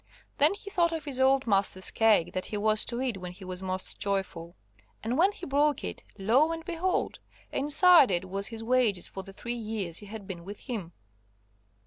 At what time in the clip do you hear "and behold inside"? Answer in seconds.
6.51-8.09